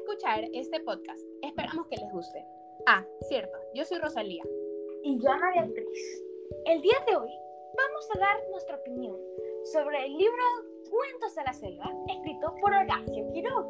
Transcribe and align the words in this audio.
escuchar 0.00 0.44
este 0.54 0.80
podcast. 0.80 1.20
Esperamos 1.42 1.86
que 1.88 1.96
les 1.96 2.10
guste. 2.10 2.44
Ah, 2.86 3.04
cierto, 3.28 3.56
yo 3.74 3.84
soy 3.84 3.98
Rosalía. 3.98 4.42
Y 5.02 5.18
yo 5.20 5.30
Ana 5.30 5.52
Beatriz. 5.52 6.24
El 6.64 6.80
día 6.80 6.96
de 7.06 7.16
hoy 7.16 7.30
vamos 7.76 8.08
a 8.14 8.18
dar 8.18 8.36
nuestra 8.50 8.76
opinión 8.76 9.16
sobre 9.72 10.06
el 10.06 10.16
libro 10.16 10.42
Cuentos 10.90 11.34
de 11.34 11.44
la 11.44 11.52
Selva, 11.52 11.92
escrito 12.08 12.54
por 12.60 12.72
Horacio 12.72 13.30
Quiroga. 13.32 13.68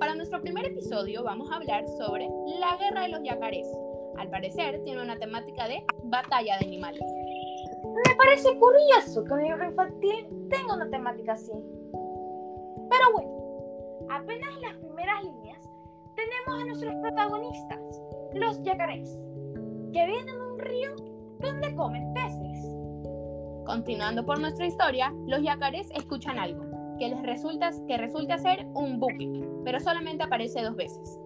Para 0.00 0.14
nuestro 0.14 0.40
primer 0.40 0.66
episodio 0.66 1.22
vamos 1.22 1.50
a 1.50 1.56
hablar 1.56 1.88
sobre 1.88 2.28
la 2.58 2.76
guerra 2.76 3.02
de 3.02 3.08
los 3.08 3.22
yacarés. 3.22 3.68
Al 4.16 4.28
parecer 4.30 4.82
tiene 4.84 5.02
una 5.02 5.18
temática 5.18 5.68
de 5.68 5.84
batalla 6.04 6.58
de 6.58 6.66
animales. 6.66 7.02
Me 7.02 8.14
parece 8.16 8.58
curioso 8.58 9.24
que 9.24 9.32
un 9.32 9.42
libro 9.42 9.64
infantil 9.64 10.48
tenga 10.48 10.74
una 10.74 10.90
temática 10.90 11.32
así. 11.32 11.52
Pero 12.90 13.12
bueno, 13.12 13.39
apenas 14.10 14.56
en 14.56 14.62
las 14.62 14.76
primeras 14.76 15.24
líneas 15.24 15.58
tenemos 16.16 16.62
a 16.62 16.66
nuestros 16.66 16.94
protagonistas, 16.96 18.02
los 18.34 18.60
yacarés, 18.62 19.18
que 19.92 20.06
viven 20.06 20.28
en 20.28 20.40
un 20.40 20.58
río 20.58 20.90
donde 21.38 21.74
comen 21.74 22.12
peces. 22.12 22.76
Continuando 23.64 24.26
por 24.26 24.38
nuestra 24.40 24.66
historia, 24.66 25.14
los 25.26 25.42
yacarés 25.42 25.90
escuchan 25.92 26.38
algo, 26.38 26.64
que 26.98 27.08
les 27.08 27.22
resulta, 27.22 27.70
que 27.86 27.96
resulta 27.96 28.36
ser 28.38 28.66
un 28.74 28.98
buque, 28.98 29.30
pero 29.64 29.78
solamente 29.80 30.24
aparece 30.24 30.62
dos 30.62 30.76
veces. 30.76 31.18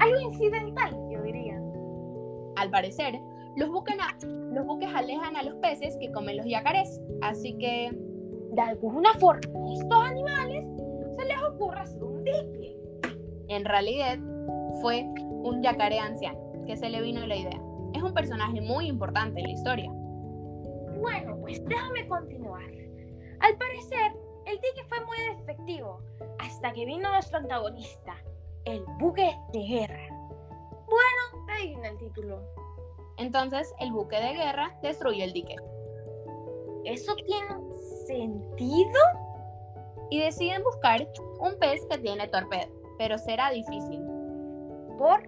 Algo 0.00 0.20
incidental, 0.20 0.94
yo 1.10 1.22
diría. 1.22 1.60
Al 2.56 2.70
parecer, 2.70 3.18
los, 3.56 3.70
buques 3.70 3.96
los 4.52 4.66
buques 4.66 4.94
alejan 4.94 5.36
a 5.36 5.42
los 5.42 5.54
peces 5.56 5.96
que 5.98 6.12
comen 6.12 6.36
los 6.36 6.46
yacarés, 6.46 7.00
así 7.22 7.56
que... 7.58 7.90
De 8.52 8.60
alguna 8.60 9.14
forma, 9.14 9.40
estos 9.72 10.04
animales 10.04 10.68
ocurre 11.62 11.80
hacer 11.80 12.02
un 12.02 12.24
dique. 12.24 12.76
En 13.48 13.64
realidad, 13.64 14.18
fue 14.80 15.04
un 15.42 15.62
yacaré 15.62 15.98
anciano 15.98 16.40
que 16.66 16.76
se 16.76 16.88
le 16.88 17.00
vino 17.02 17.26
la 17.26 17.36
idea. 17.36 17.60
Es 17.94 18.02
un 18.02 18.14
personaje 18.14 18.60
muy 18.60 18.86
importante 18.86 19.40
en 19.40 19.46
la 19.46 19.52
historia. 19.52 19.90
Bueno, 21.00 21.36
pues 21.40 21.64
déjame 21.64 22.06
continuar. 22.08 22.62
Al 23.40 23.56
parecer, 23.56 24.12
el 24.46 24.54
dique 24.56 24.84
fue 24.88 25.04
muy 25.04 25.16
efectivo 25.40 26.00
hasta 26.38 26.72
que 26.72 26.84
vino 26.84 27.10
nuestro 27.10 27.38
antagonista, 27.38 28.14
el 28.64 28.84
buque 28.98 29.36
de 29.52 29.60
guerra. 29.60 30.08
Bueno, 30.86 31.46
ahí 31.52 31.68
viene 31.68 31.88
el 31.88 31.98
título. 31.98 32.40
Entonces, 33.18 33.72
el 33.80 33.92
buque 33.92 34.16
de 34.16 34.34
guerra 34.34 34.76
destruye 34.82 35.24
el 35.24 35.32
dique. 35.32 35.56
¿Eso 36.84 37.14
tiene 37.16 37.72
sentido? 38.06 39.00
Y 40.12 40.18
deciden 40.18 40.62
buscar 40.62 41.08
un 41.40 41.58
pez 41.58 41.86
que 41.86 41.96
tiene 41.96 42.28
torpedo, 42.28 42.70
pero 42.98 43.16
será 43.16 43.50
difícil. 43.50 43.98
¿Por? 44.98 45.26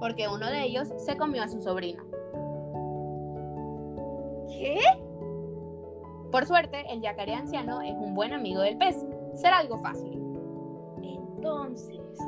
Porque 0.00 0.26
uno 0.26 0.50
de 0.50 0.64
ellos 0.64 0.88
se 0.96 1.16
comió 1.16 1.44
a 1.44 1.48
su 1.48 1.62
sobrino. 1.62 2.02
¿Qué? 4.48 4.80
Por 6.32 6.46
suerte, 6.46 6.84
el 6.90 7.00
yacaré 7.00 7.34
anciano 7.34 7.80
es 7.80 7.94
un 7.94 8.12
buen 8.16 8.32
amigo 8.32 8.60
del 8.60 8.76
pez. 8.76 9.06
Será 9.34 9.58
algo 9.58 9.78
fácil. 9.78 10.20
Entonces, 11.04 12.18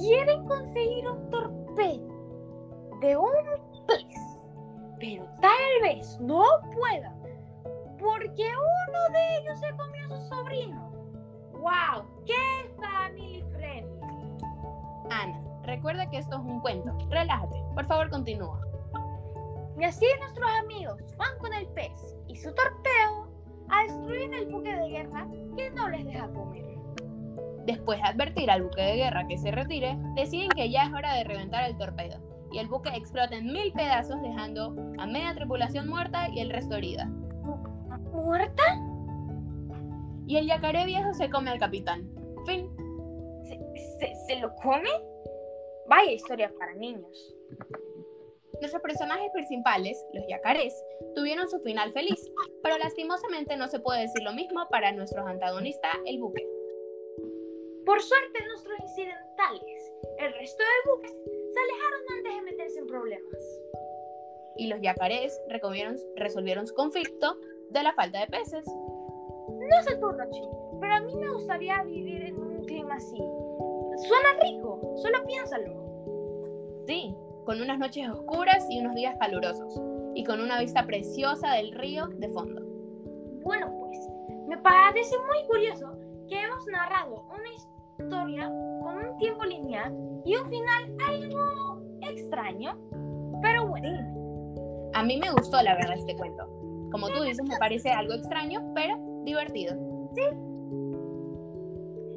quieren 0.00 0.46
conseguir 0.46 1.06
un 1.06 1.28
torpedo 1.28 2.08
de 3.02 3.14
un 3.14 3.34
pez, 3.86 4.38
pero 4.98 5.26
tal 5.42 5.82
vez 5.82 6.18
no 6.18 6.44
puedan 6.74 7.17
porque 7.98 8.44
uno 8.44 9.12
de 9.12 9.38
ellos 9.38 9.60
se 9.60 9.70
comió 9.76 10.04
a 10.06 10.08
su 10.08 10.28
sobrino. 10.28 10.90
¡Wow! 11.52 12.24
¡Qué 12.24 12.74
family 12.76 13.44
friendly! 13.52 14.36
Ana, 15.10 15.40
recuerda 15.64 16.08
que 16.08 16.18
esto 16.18 16.36
es 16.36 16.42
un 16.42 16.60
cuento. 16.60 16.96
Relájate. 17.10 17.56
Por 17.74 17.86
favor, 17.86 18.10
continúa. 18.10 18.60
Y 19.78 19.84
así 19.84 20.06
nuestros 20.20 20.48
amigos 20.62 21.16
van 21.16 21.38
con 21.38 21.52
el 21.54 21.66
pez 21.68 22.16
y 22.26 22.36
su 22.36 22.52
torpedo 22.52 23.28
a 23.68 23.82
destruir 23.82 24.34
el 24.34 24.46
buque 24.46 24.74
de 24.74 24.88
guerra 24.88 25.26
que 25.56 25.70
no 25.70 25.88
les 25.88 26.04
deja 26.04 26.28
comer. 26.28 26.66
Después 27.66 28.00
de 28.00 28.08
advertir 28.08 28.50
al 28.50 28.62
buque 28.62 28.82
de 28.82 28.96
guerra 28.96 29.26
que 29.28 29.38
se 29.38 29.50
retire, 29.50 29.96
deciden 30.14 30.48
que 30.50 30.70
ya 30.70 30.84
es 30.84 30.92
hora 30.92 31.14
de 31.14 31.24
reventar 31.24 31.64
el 31.68 31.76
torpedo 31.76 32.18
y 32.50 32.58
el 32.58 32.68
buque 32.68 32.88
explota 32.90 33.36
en 33.36 33.52
mil 33.52 33.72
pedazos 33.72 34.20
dejando 34.22 34.74
a 34.98 35.06
media 35.06 35.34
tripulación 35.34 35.88
muerta 35.88 36.28
y 36.30 36.40
el 36.40 36.50
resto 36.50 36.76
herida. 36.76 37.08
¿Muerta? 38.12 38.62
Y 40.26 40.36
el 40.36 40.46
yacaré 40.46 40.84
viejo 40.84 41.14
se 41.14 41.30
come 41.30 41.50
al 41.50 41.58
capitán. 41.58 42.08
Fin. 42.46 42.70
¿Se, 43.44 43.58
se, 43.98 44.14
se 44.26 44.40
lo 44.40 44.54
come? 44.56 44.90
Vaya 45.88 46.12
historia 46.12 46.52
para 46.58 46.74
niños. 46.74 47.34
Nuestros 48.60 48.82
personajes 48.82 49.30
principales, 49.32 50.04
los 50.12 50.26
yacarés, 50.28 50.74
tuvieron 51.14 51.48
su 51.48 51.60
final 51.60 51.92
feliz, 51.92 52.20
pero 52.62 52.76
lastimosamente 52.78 53.56
no 53.56 53.68
se 53.68 53.78
puede 53.78 54.02
decir 54.02 54.22
lo 54.22 54.32
mismo 54.32 54.66
para 54.68 54.92
nuestros 54.92 55.26
antagonistas, 55.26 55.96
el 56.06 56.18
buque. 56.18 56.46
Por 57.86 58.02
suerte, 58.02 58.44
nuestros 58.46 58.78
incidentales, 58.80 59.92
el 60.18 60.34
resto 60.34 60.62
de 60.62 60.90
buques, 60.90 61.12
se 61.12 61.60
alejaron 61.60 62.00
antes 62.16 62.34
de 62.34 62.42
meterse 62.42 62.78
en 62.80 62.86
problemas. 62.86 63.60
Y 64.56 64.66
los 64.66 64.80
yacarés 64.82 65.40
resolvieron, 65.48 65.96
resolvieron 66.16 66.66
su 66.66 66.74
conflicto 66.74 67.38
de 67.70 67.82
la 67.82 67.92
falta 67.92 68.20
de 68.20 68.26
peces. 68.26 68.64
No 68.66 69.82
sé 69.82 69.96
tú, 69.96 70.08
Rochi, 70.10 70.42
pero 70.80 70.94
a 70.94 71.00
mí 71.00 71.14
me 71.14 71.30
gustaría 71.30 71.82
vivir 71.82 72.22
en 72.22 72.38
un 72.38 72.64
clima 72.64 72.94
así. 72.94 73.16
Suena 73.16 74.28
rico, 74.42 74.80
solo 74.96 75.24
piénsalo. 75.26 75.88
Sí, 76.86 77.14
con 77.44 77.60
unas 77.60 77.78
noches 77.78 78.08
oscuras 78.10 78.66
y 78.70 78.80
unos 78.80 78.94
días 78.94 79.16
calurosos, 79.18 79.80
y 80.14 80.24
con 80.24 80.40
una 80.40 80.60
vista 80.60 80.86
preciosa 80.86 81.52
del 81.52 81.72
río 81.72 82.06
de 82.08 82.28
fondo. 82.28 82.62
Bueno, 83.42 83.74
pues, 83.80 83.98
me 84.46 84.58
parece 84.58 85.16
muy 85.18 85.46
curioso 85.46 85.98
que 86.28 86.40
hemos 86.40 86.66
narrado 86.66 87.24
una 87.34 87.52
historia 87.54 88.48
con 88.82 88.96
un 88.96 89.16
tiempo 89.18 89.44
lineal 89.44 89.94
y 90.24 90.36
un 90.36 90.48
final 90.48 90.96
algo 91.06 91.82
extraño, 92.02 92.78
pero 93.42 93.66
bueno. 93.66 93.88
A 94.94 95.02
mí 95.02 95.18
me 95.18 95.30
gustó 95.30 95.62
la 95.62 95.74
verdad 95.74 95.96
este 95.96 96.16
cuento. 96.16 96.57
Como 96.90 97.08
tú 97.08 97.22
dices, 97.22 97.46
me 97.46 97.56
parece 97.58 97.90
algo 97.90 98.14
extraño, 98.14 98.72
pero 98.74 98.96
divertido. 99.24 99.76
Sí. 100.14 100.22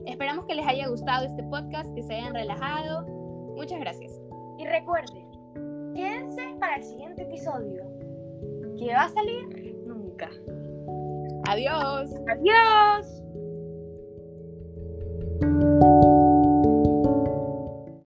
Esperamos 0.06 0.46
que 0.46 0.56
les 0.56 0.68
haya 0.68 0.88
gustado 0.88 1.26
este 1.26 1.44
podcast, 1.44 1.94
que 1.94 2.04
se 2.04 2.16
hayan 2.16 2.34
relajado. 2.34 3.06
Muchas 3.56 3.80
gracias. 3.80 4.20
Y 4.58 4.66
recuerden, 4.66 5.26
quédense 5.94 6.56
para 6.60 6.78
el 6.78 6.84
siguiente 6.84 7.24
episodio, 7.24 7.84
que 8.78 8.94
va 8.94 9.04
a 9.04 9.10
salir 9.10 9.76
nunca. 9.86 10.30
Adiós. 11.48 12.14
Adiós. 12.30 13.21